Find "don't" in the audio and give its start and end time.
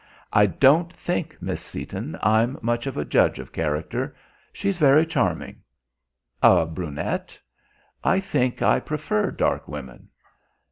0.47-0.91